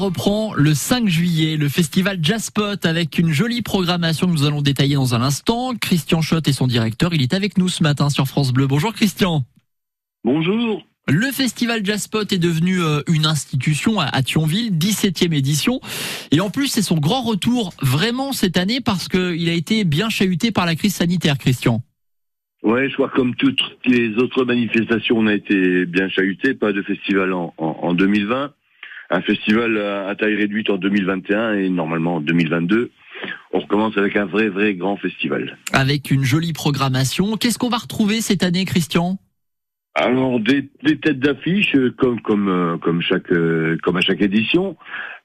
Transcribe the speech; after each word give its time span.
reprend 0.00 0.54
le 0.54 0.72
5 0.72 1.08
juillet, 1.08 1.58
le 1.58 1.68
festival 1.68 2.18
Jazzpot 2.22 2.84
avec 2.84 3.18
une 3.18 3.32
jolie 3.32 3.60
programmation 3.60 4.26
que 4.26 4.32
nous 4.32 4.46
allons 4.46 4.62
détailler 4.62 4.94
dans 4.94 5.14
un 5.14 5.20
instant. 5.20 5.74
Christian 5.74 6.22
Schott 6.22 6.48
est 6.48 6.52
son 6.52 6.66
directeur, 6.66 7.12
il 7.12 7.22
est 7.22 7.34
avec 7.34 7.58
nous 7.58 7.68
ce 7.68 7.82
matin 7.82 8.08
sur 8.08 8.26
France 8.26 8.52
Bleu. 8.52 8.66
Bonjour 8.66 8.94
Christian. 8.94 9.44
Bonjour. 10.24 10.82
Le 11.06 11.30
festival 11.32 11.84
Jazzpot 11.84 12.22
est 12.22 12.38
devenu 12.38 12.80
euh, 12.80 13.02
une 13.08 13.26
institution 13.26 14.00
à 14.00 14.22
Thionville, 14.22 14.72
17e 14.72 15.34
édition. 15.34 15.80
Et 16.30 16.40
en 16.40 16.48
plus, 16.48 16.68
c'est 16.68 16.82
son 16.82 16.96
grand 16.96 17.22
retour 17.22 17.74
vraiment 17.82 18.32
cette 18.32 18.56
année 18.56 18.80
parce 18.80 19.08
qu'il 19.08 19.48
a 19.48 19.52
été 19.52 19.84
bien 19.84 20.08
chahuté 20.08 20.50
par 20.50 20.64
la 20.64 20.76
crise 20.76 20.94
sanitaire, 20.94 21.36
Christian. 21.36 21.82
Ouais, 22.62 22.88
je 22.88 22.94
crois 22.94 23.10
comme 23.10 23.34
toutes 23.34 23.62
les 23.84 24.16
autres 24.16 24.44
manifestations, 24.44 25.18
on 25.18 25.26
a 25.26 25.34
été 25.34 25.84
bien 25.84 26.08
chahuté. 26.08 26.54
Pas 26.54 26.72
de 26.72 26.82
festival 26.82 27.32
en, 27.34 27.52
en 27.58 27.92
2020 27.92 28.52
un 29.10 29.20
festival 29.22 29.76
à 29.78 30.14
taille 30.14 30.36
réduite 30.36 30.70
en 30.70 30.76
2021 30.76 31.54
et 31.54 31.68
normalement 31.68 32.16
en 32.16 32.20
2022. 32.20 32.90
On 33.52 33.58
recommence 33.58 33.96
avec 33.98 34.16
un 34.16 34.26
vrai, 34.26 34.48
vrai 34.48 34.74
grand 34.74 34.96
festival. 34.96 35.58
Avec 35.72 36.10
une 36.10 36.24
jolie 36.24 36.52
programmation. 36.52 37.36
Qu'est-ce 37.36 37.58
qu'on 37.58 37.68
va 37.68 37.78
retrouver 37.78 38.20
cette 38.20 38.42
année, 38.42 38.64
Christian? 38.64 39.18
Alors 39.96 40.38
des, 40.38 40.68
têtes 41.02 41.18
d'affiche 41.18 41.76
comme 41.98 42.20
comme 42.20 42.48
euh, 42.48 42.78
comme 42.78 43.02
chaque 43.02 43.32
euh, 43.32 43.76
comme 43.82 43.96
à 43.96 44.00
chaque 44.00 44.22
édition. 44.22 44.76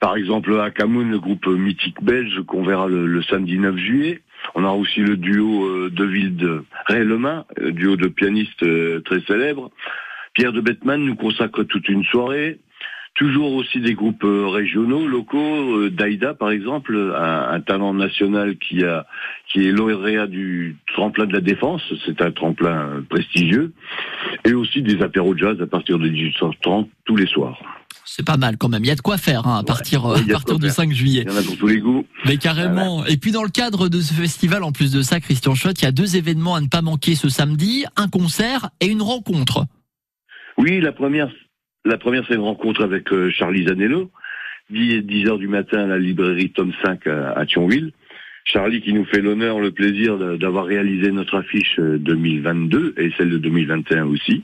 Par 0.00 0.16
exemple 0.16 0.58
à 0.58 0.70
Camoun 0.70 1.10
le 1.10 1.18
groupe 1.18 1.46
mythique 1.46 2.02
belge 2.02 2.42
qu'on 2.46 2.64
verra 2.64 2.88
le, 2.88 3.22
samedi 3.22 3.58
9 3.58 3.76
juillet. 3.76 4.22
On 4.54 4.64
a 4.64 4.70
aussi 4.70 5.00
le 5.00 5.18
duo 5.18 5.66
euh, 5.66 5.90
de 5.90 6.04
ville 6.04 6.36
de 6.36 6.64
Ray 6.86 7.04
Lemain, 7.04 7.44
duo 7.60 7.96
de 7.96 8.08
pianistes 8.08 8.64
très 9.04 9.20
célèbres. 9.26 9.70
Pierre 10.32 10.52
de 10.52 10.62
Bettman 10.62 11.04
nous 11.04 11.14
consacre 11.14 11.62
toute 11.64 11.88
une 11.88 12.04
soirée. 12.04 12.58
Toujours 13.14 13.52
aussi 13.52 13.80
des 13.80 13.94
groupes 13.94 14.24
euh, 14.24 14.48
régionaux, 14.48 15.06
locaux, 15.06 15.78
euh, 15.78 15.90
Daïda 15.90 16.34
par 16.34 16.50
exemple, 16.50 17.14
un, 17.16 17.60
talent 17.60 17.94
national 17.94 18.56
qui 18.58 18.84
a 18.84 19.06
qui 19.52 19.68
est 19.68 19.70
lauréat 19.70 20.26
du 20.26 20.76
tremplin 20.94 21.26
de 21.26 21.32
la 21.32 21.40
défense, 21.40 21.82
c'est 22.04 22.20
un 22.20 22.32
tremplin 22.32 23.04
prestigieux, 23.08 23.72
et 24.44 24.52
aussi 24.52 24.82
des 24.82 25.00
apéros 25.00 25.36
jazz 25.36 25.60
à 25.60 25.66
partir 25.66 25.98
de 26.00 26.08
1830 26.08 26.88
tous 27.04 27.14
les 27.14 27.26
soirs. 27.26 27.60
C'est 28.04 28.26
pas 28.26 28.36
mal 28.36 28.56
quand 28.58 28.68
même. 28.68 28.84
Il 28.84 28.88
y 28.88 28.90
a 28.90 28.94
de 28.94 29.00
quoi 29.00 29.16
faire 29.16 29.46
hein, 29.46 29.58
à 29.58 29.62
partir, 29.64 30.04
euh, 30.06 30.16
à 30.16 30.32
partir 30.32 30.58
du 30.58 30.68
5 30.68 30.92
juillet. 30.92 31.24
Il 31.26 31.32
y 31.32 31.34
en 31.34 31.38
a 31.38 31.42
pour 31.42 31.56
tous 31.56 31.66
les 31.66 31.80
goûts. 31.80 32.06
Mais 32.26 32.36
carrément. 32.36 33.04
Et 33.06 33.16
puis 33.16 33.32
dans 33.32 33.42
le 33.42 33.48
cadre 33.48 33.88
de 33.88 34.00
ce 34.00 34.12
festival, 34.12 34.62
en 34.62 34.72
plus 34.72 34.92
de 34.92 35.02
ça, 35.02 35.20
Christian 35.20 35.54
Schott, 35.54 35.80
il 35.80 35.84
y 35.84 35.88
a 35.88 35.92
deux 35.92 36.16
événements 36.16 36.54
à 36.54 36.60
ne 36.60 36.68
pas 36.68 36.82
manquer 36.82 37.14
ce 37.14 37.28
samedi 37.28 37.84
un 37.96 38.08
concert 38.08 38.70
et 38.80 38.86
une 38.86 39.02
rencontre. 39.02 39.66
Oui, 40.58 40.80
la 40.80 40.92
première 40.92 41.28
la 41.84 41.98
première, 41.98 42.24
c'est 42.26 42.34
une 42.34 42.40
rencontre 42.40 42.82
avec 42.82 43.12
euh, 43.12 43.30
Charlie 43.30 43.66
Zanello, 43.66 44.10
10, 44.70 45.02
10 45.02 45.28
heures 45.28 45.38
du 45.38 45.48
matin 45.48 45.84
à 45.84 45.86
la 45.86 45.98
librairie 45.98 46.50
Tome 46.50 46.72
5 46.82 47.06
à, 47.06 47.44
Thionville. 47.46 47.92
Charlie 48.44 48.82
qui 48.82 48.92
nous 48.92 49.04
fait 49.06 49.20
l'honneur, 49.20 49.58
le 49.58 49.70
plaisir 49.70 50.18
d'avoir 50.36 50.66
réalisé 50.66 51.10
notre 51.10 51.36
affiche 51.36 51.78
2022 51.78 52.78
euh, 52.78 53.02
et 53.02 53.10
celle 53.16 53.30
de 53.30 53.38
2021 53.38 54.06
aussi. 54.06 54.42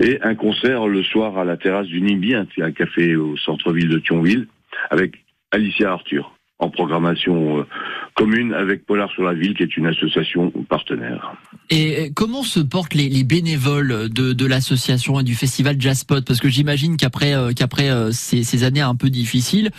Et 0.00 0.18
un 0.22 0.34
concert 0.34 0.86
le 0.86 1.02
soir 1.02 1.38
à 1.38 1.44
la 1.44 1.56
terrasse 1.56 1.86
du 1.86 2.00
Nimbi, 2.00 2.34
un 2.34 2.72
café 2.72 3.16
au 3.16 3.36
centre-ville 3.36 3.88
de 3.88 3.98
Thionville, 3.98 4.46
avec 4.90 5.16
Alicia 5.52 5.92
Arthur 5.92 6.32
en 6.60 6.70
programmation 6.70 7.60
euh, 7.60 7.66
commune 8.14 8.52
avec 8.52 8.86
Polar 8.86 9.10
sur 9.10 9.24
la 9.24 9.34
ville, 9.34 9.54
qui 9.54 9.62
est 9.62 9.76
une 9.76 9.86
association 9.86 10.50
partenaire. 10.68 11.32
Et 11.70 12.12
comment 12.14 12.42
se 12.42 12.60
portent 12.60 12.94
les, 12.94 13.24
bénévoles 13.24 14.08
de, 14.10 14.32
de 14.32 14.46
l'association 14.46 15.18
et 15.20 15.24
du 15.24 15.34
festival 15.34 15.80
Jazzpot? 15.80 16.22
Parce 16.22 16.40
que 16.40 16.48
j'imagine 16.48 16.96
qu'après 16.96 17.34
euh, 17.34 17.52
qu'après 17.52 17.90
euh, 17.90 18.12
ces, 18.12 18.44
ces, 18.44 18.64
années 18.64 18.80
un 18.80 18.94
peu 18.94 19.08
difficiles, 19.08 19.70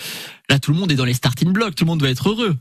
là 0.50 0.60
tout 0.60 0.72
le 0.72 0.78
monde 0.78 0.92
est 0.92 0.96
dans 0.96 1.06
les 1.06 1.14
starting 1.14 1.54
blocks, 1.54 1.76
tout 1.76 1.86
le 1.86 1.90
monde 1.90 2.00
doit 2.00 2.10
être 2.10 2.30
heureux. 2.30 2.56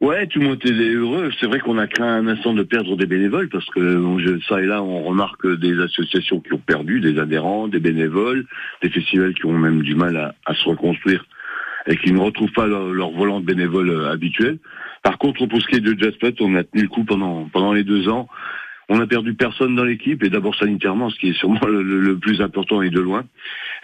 Ouais, 0.00 0.26
tout 0.26 0.40
le 0.40 0.48
monde 0.48 0.58
est 0.64 0.94
heureux. 0.94 1.30
C'est 1.38 1.46
vrai 1.46 1.60
qu'on 1.60 1.78
a 1.78 1.86
craint 1.86 2.16
un 2.16 2.26
instant 2.26 2.54
de 2.54 2.64
perdre 2.64 2.96
des 2.96 3.06
bénévoles 3.06 3.48
parce 3.48 3.66
que 3.66 4.40
ça 4.48 4.60
et 4.60 4.66
là, 4.66 4.82
on 4.82 5.04
remarque 5.04 5.46
des 5.58 5.78
associations 5.80 6.40
qui 6.40 6.54
ont 6.54 6.58
perdu, 6.58 7.00
des 7.00 7.20
adhérents, 7.20 7.68
des 7.68 7.78
bénévoles, 7.78 8.46
des 8.82 8.88
festivals 8.88 9.32
qui 9.34 9.46
ont 9.46 9.52
même 9.52 9.82
du 9.82 9.94
mal 9.94 10.16
à, 10.16 10.34
à 10.44 10.54
se 10.54 10.68
reconstruire 10.68 11.24
et 11.86 11.96
qui 11.96 12.12
ne 12.12 12.20
retrouvent 12.20 12.52
pas 12.52 12.66
leur, 12.66 13.10
volant 13.10 13.40
de 13.40 13.46
bénévoles 13.46 13.90
euh, 13.90 14.10
habituel. 14.10 14.58
Par 15.02 15.18
contre, 15.18 15.46
pour 15.46 15.60
ce 15.60 15.66
qui 15.66 15.76
est 15.76 15.80
de 15.80 15.98
Jazzpot, 15.98 16.34
on 16.40 16.54
a 16.54 16.64
tenu 16.64 16.82
le 16.82 16.88
coup 16.88 17.04
pendant 17.04 17.48
pendant 17.52 17.72
les 17.72 17.84
deux 17.84 18.08
ans. 18.08 18.28
On 18.88 19.00
a 19.00 19.06
perdu 19.06 19.34
personne 19.34 19.74
dans 19.74 19.84
l'équipe 19.84 20.22
et 20.22 20.28
d'abord 20.28 20.54
sanitairement, 20.54 21.08
ce 21.10 21.18
qui 21.18 21.30
est 21.30 21.38
sûrement 21.38 21.60
le, 21.66 22.16
plus 22.18 22.40
important 22.40 22.82
et 22.82 22.90
de 22.90 23.00
loin. 23.00 23.24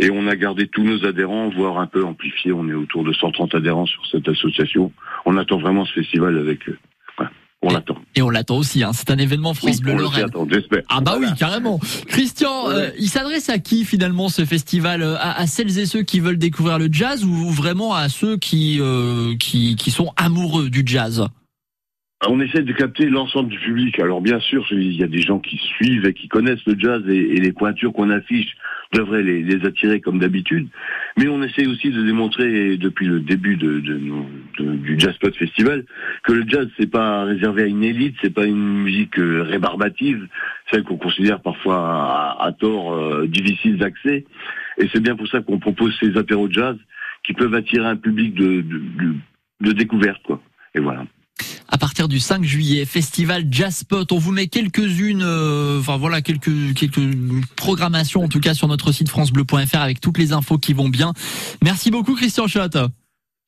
Et 0.01 0.11
on 0.11 0.27
a 0.27 0.37
gardé 0.37 0.69
tous 0.69 0.83
nos 0.83 1.05
adhérents, 1.07 1.49
voire 1.49 1.79
un 1.79 1.87
peu 1.87 2.05
amplifié. 2.05 2.53
On 2.53 2.69
est 2.69 2.75
autour 2.75 3.05
de 3.05 3.13
130 3.13 3.55
adhérents 3.55 3.87
sur 3.87 4.07
cette 4.07 4.29
association. 4.29 4.93
On 5.25 5.37
attend 5.37 5.59
vraiment 5.59 5.85
ce 5.85 5.95
festival 5.95 6.37
avec 6.37 6.69
eux. 6.69 6.79
On 7.61 7.71
l'attend. 7.71 7.97
Et 8.15 8.23
on 8.23 8.31
l'attend 8.31 8.57
aussi. 8.57 8.85
Hein. 8.85 8.93
C'est 8.95 9.11
un 9.11 9.19
événement 9.19 9.53
France 9.53 9.81
Bleu 9.81 9.95
Lorraine. 9.95 10.31
Ah 10.89 11.01
bah 11.01 11.17
oui, 11.19 11.27
carrément. 11.37 11.81
Christian, 12.07 12.71
euh, 12.71 12.91
il 12.99 13.09
s'adresse 13.09 13.49
à 13.49 13.59
qui 13.59 13.85
finalement 13.85 14.29
ce 14.29 14.45
festival 14.45 15.03
euh, 15.03 15.17
à, 15.19 15.47
celles 15.49 15.79
et 15.79 15.87
ceux 15.87 16.03
qui 16.03 16.21
veulent 16.21 16.39
découvrir 16.39 16.79
le 16.79 16.89
jazz 16.91 17.25
ou 17.25 17.51
vraiment 17.51 17.95
à 17.95 18.09
ceux 18.09 18.37
qui 18.37 18.79
euh, 18.81 19.35
qui, 19.37 19.75
qui 19.75 19.91
sont 19.91 20.13
amoureux 20.17 20.71
du 20.71 20.85
jazz? 20.87 21.27
On 22.27 22.41
essaie 22.41 22.63
de 22.63 22.73
capter 22.73 23.07
l'ensemble 23.09 23.51
du 23.51 23.59
public. 23.59 24.01
Alors 24.01 24.21
bien 24.21 24.41
sûr, 24.41 24.67
il 24.73 24.97
y 24.97 25.05
a 25.05 25.07
des 25.07 25.21
gens 25.21 25.39
qui 25.39 25.57
suivent 25.57 26.07
et 26.07 26.15
qui 26.15 26.27
connaissent 26.27 26.65
le 26.67 26.75
jazz 26.77 27.03
et, 27.09 27.39
les 27.39 27.53
pointures 27.53 27.93
qu'on 27.93 28.11
affiche 28.11 28.57
devraient 28.93 29.23
les, 29.23 29.65
attirer 29.65 30.01
comme 30.01 30.19
d'habitude. 30.19 30.69
Mais 31.17 31.29
on 31.29 31.43
essaie 31.43 31.67
aussi 31.67 31.91
de 31.91 32.03
démontrer 32.03 32.77
depuis 32.77 33.07
le 33.07 33.21
début 33.21 33.57
de, 33.57 33.79
du 33.79 34.99
Jazzpot 34.99 35.33
Festival 35.33 35.85
que 36.25 36.33
le 36.33 36.45
jazz 36.49 36.69
c'est 36.79 36.91
pas 36.91 37.23
réservé 37.23 37.63
à 37.63 37.67
une 37.67 37.85
élite, 37.85 38.17
c'est 38.21 38.35
pas 38.35 38.47
une 38.47 38.83
musique 38.83 39.19
euh, 39.19 39.43
rébarbative, 39.43 40.27
celle 40.71 40.83
qu'on 40.83 40.97
considère 40.97 41.41
parfois 41.41 42.37
à, 42.41 42.53
tort 42.53 42.95
euh, 42.95 43.29
difficile 43.29 43.79
d'accès. 43.79 44.25
Et 44.79 44.89
c'est 44.93 45.01
bien 45.01 45.15
pour 45.15 45.29
ça 45.29 45.41
qu'on 45.41 45.61
propose 45.61 45.97
ces 46.01 46.17
apéros 46.17 46.49
de 46.49 46.55
jazz 46.55 46.77
qui 47.25 47.33
peuvent 47.35 47.55
attirer 47.55 47.87
un 47.87 47.97
public 47.97 48.35
de, 48.35 48.65
de 49.61 49.73
découverte, 49.73 50.23
quoi. 50.25 50.41
Et 50.75 50.81
voilà 50.81 51.05
à 51.69 51.79
partir 51.79 52.09
du 52.09 52.19
5 52.19 52.45
juillet. 52.45 52.85
Festival 52.85 53.47
Jazzpot. 53.51 54.07
On 54.11 54.19
vous 54.19 54.33
met 54.33 54.49
quelques-unes, 54.49 55.23
euh, 55.23 55.81
enfin 55.81 55.97
voilà, 55.97 56.23
quelques 56.23 56.75
quelques 56.75 57.01
programmations 57.57 58.25
en 58.25 58.29
tout 58.29 58.41
cas 58.41 58.55
sur 58.55 58.69
notre 58.69 58.93
site 58.93 59.09
francebleu.fr 59.09 59.79
avec 59.79 60.01
toutes 60.01 60.19
les 60.19 60.33
infos 60.33 60.59
qui 60.59 60.73
vont 60.73 60.89
bien. 60.89 61.13
Merci 61.63 61.91
beaucoup 61.91 62.15
Christian 62.15 62.47
Schott. 62.47 62.77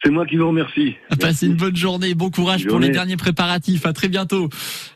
C'est 0.03 0.11
moi 0.11 0.25
qui 0.25 0.37
vous 0.37 0.49
remercie. 0.49 0.95
Passez 1.21 1.47
une 1.47 1.57
bonne 1.57 1.77
journée, 1.77 2.15
bon 2.15 2.31
courage 2.31 2.67
pour 2.67 2.79
les 2.79 2.89
derniers 2.89 3.19
préparatifs. 3.19 3.85
À 3.85 3.93
très 3.93 4.09
bientôt. 4.09 4.49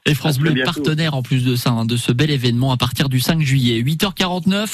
Et 0.06 0.14
France 0.14 0.38
Bleu, 0.38 0.54
partenaire 0.64 1.14
en 1.14 1.22
plus 1.22 1.44
de 1.44 1.56
ça, 1.56 1.70
hein, 1.70 1.84
de 1.84 1.98
ce 1.98 2.10
bel 2.10 2.30
événement 2.30 2.72
à 2.72 2.78
partir 2.78 3.10
du 3.10 3.20
5 3.20 3.42
juillet, 3.42 3.82
8h49. 3.82 4.66